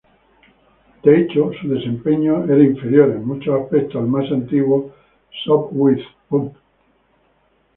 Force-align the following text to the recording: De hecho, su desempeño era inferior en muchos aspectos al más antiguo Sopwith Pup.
De 1.03 1.15
hecho, 1.21 1.51
su 1.61 1.69
desempeño 1.69 2.43
era 2.45 2.63
inferior 2.63 3.09
en 3.11 3.23
muchos 3.23 3.61
aspectos 3.61 4.01
al 4.01 4.07
más 4.07 4.31
antiguo 4.31 4.91
Sopwith 5.45 6.01
Pup. 6.27 6.55